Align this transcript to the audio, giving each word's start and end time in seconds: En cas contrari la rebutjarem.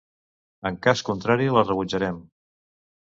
En 0.69 0.79
cas 0.87 1.03
contrari 1.09 1.49
la 1.57 1.65
rebutjarem. 1.67 2.19